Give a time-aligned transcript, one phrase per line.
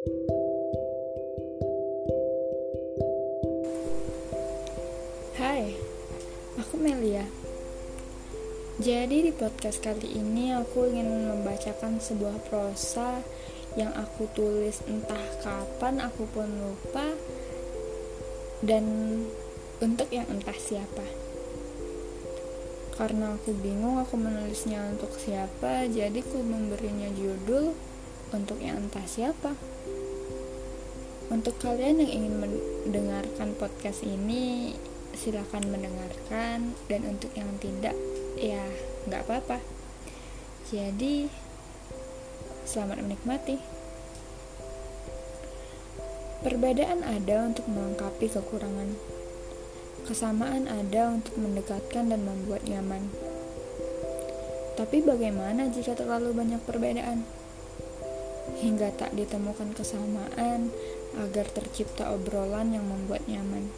[0.00, 0.08] Hai,
[6.56, 7.28] aku Melia.
[8.80, 13.20] Jadi di podcast kali ini aku ingin membacakan sebuah prosa
[13.76, 17.04] yang aku tulis entah kapan aku pun lupa
[18.64, 18.88] dan
[19.84, 21.04] untuk yang entah siapa.
[22.96, 27.76] Karena aku bingung aku menulisnya untuk siapa, jadi aku memberinya judul
[28.30, 29.54] untuk yang entah siapa.
[31.30, 34.74] Untuk kalian yang ingin mendengarkan podcast ini,
[35.14, 36.74] silakan mendengarkan.
[36.90, 37.94] Dan untuk yang tidak
[38.38, 38.62] ya
[39.06, 39.58] nggak apa-apa.
[40.70, 41.30] Jadi
[42.66, 43.58] selamat menikmati.
[46.40, 48.96] Perbedaan ada untuk melengkapi kekurangan.
[50.08, 53.12] Kesamaan ada untuk mendekatkan dan membuat nyaman.
[54.80, 57.28] Tapi bagaimana jika terlalu banyak perbedaan
[58.60, 60.70] hingga tak ditemukan kesamaan
[61.16, 63.72] agar tercipta obrolan yang membuat nyaman.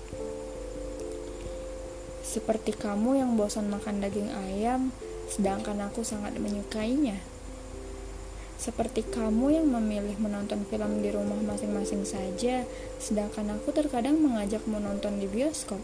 [2.23, 4.91] Seperti kamu yang bosan makan daging ayam,
[5.31, 7.21] sedangkan aku sangat menyukainya.
[8.63, 12.63] Seperti kamu yang memilih menonton film di rumah masing-masing saja,
[13.03, 15.83] sedangkan aku terkadang mengajak menonton di bioskop.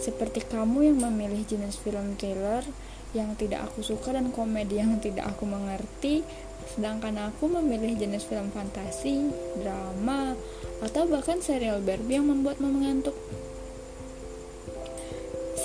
[0.00, 2.64] Seperti kamu yang memilih jenis film thriller
[3.12, 6.24] yang tidak aku suka dan komedi yang tidak aku mengerti,
[6.74, 9.30] sedangkan aku memilih jenis film fantasi,
[9.62, 10.34] drama,
[10.82, 13.16] atau bahkan serial Barbie yang membuatmu mengantuk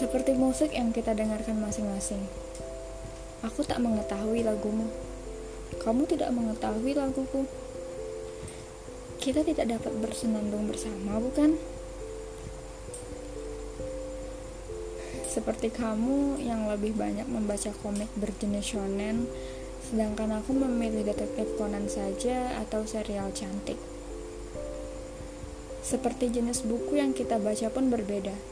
[0.01, 2.25] seperti musik yang kita dengarkan masing-masing.
[3.45, 4.89] Aku tak mengetahui lagumu.
[5.77, 7.45] Kamu tidak mengetahui laguku.
[9.21, 11.53] Kita tidak dapat bersenandung bersama, bukan?
[15.29, 19.29] Seperti kamu yang lebih banyak membaca komik berjenis shonen,
[19.89, 23.79] sedangkan aku memilih detektif Conan saja atau serial cantik.
[25.81, 28.51] Seperti jenis buku yang kita baca pun berbeda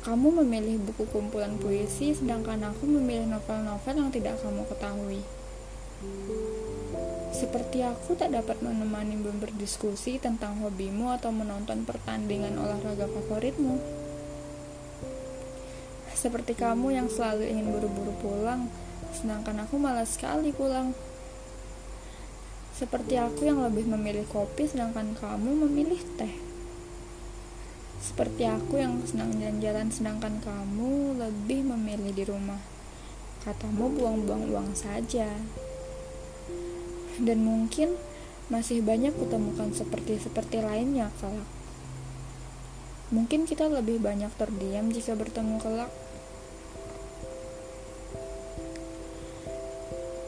[0.00, 5.20] kamu memilih buku kumpulan puisi, sedangkan aku memilih novel-novel yang tidak kamu ketahui.
[7.36, 13.76] Seperti aku tak dapat menemani berdiskusi tentang hobimu atau menonton pertandingan olahraga favoritmu.
[16.16, 18.72] Seperti kamu yang selalu ingin buru-buru pulang,
[19.14, 20.94] sedangkan aku malas sekali pulang.
[22.74, 26.32] Seperti aku yang lebih memilih kopi, sedangkan kamu memilih teh.
[28.00, 32.56] Seperti aku yang senang jalan-jalan sedangkan kamu lebih memilih di rumah.
[33.44, 35.28] Katamu buang-buang uang saja.
[37.20, 38.00] Dan mungkin
[38.48, 41.44] masih banyak kutemukan seperti-seperti lainnya kelak.
[43.12, 45.92] Mungkin kita lebih banyak terdiam jika bertemu kelak.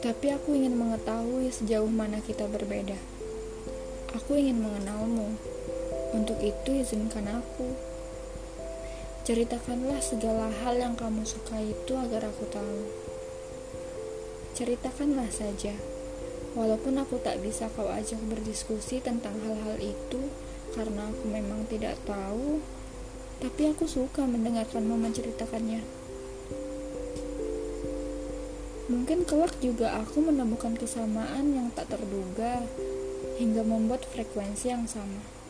[0.03, 2.99] Tapi aku ingin mengetahui sejauh mana kita berbeda.
[4.11, 5.39] Aku ingin mengenalmu.
[6.11, 7.71] Untuk itu izinkan aku.
[9.23, 12.83] Ceritakanlah segala hal yang kamu suka itu agar aku tahu.
[14.59, 15.71] Ceritakanlah saja.
[16.51, 20.19] Walaupun aku tak bisa kau ajak berdiskusi tentang hal-hal itu
[20.75, 22.59] karena aku memang tidak tahu,
[23.39, 26.02] tapi aku suka mendengarkanmu menceritakannya.
[28.91, 32.67] Mungkin kelak juga aku menemukan kesamaan yang tak terduga
[33.39, 35.42] hingga membuat frekuensi yang sama.